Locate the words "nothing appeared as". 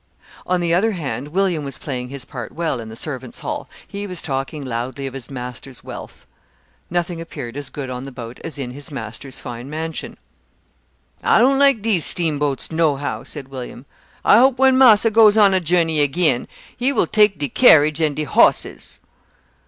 6.89-7.69